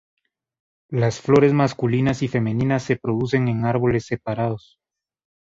Las 0.89 1.21
flores 1.21 1.53
masculinas 1.53 2.23
y 2.23 2.27
femeninas 2.27 2.81
se 2.81 2.95
producen 2.97 3.47
en 3.49 3.65
árboles 3.65 4.07
separados. 4.07 4.79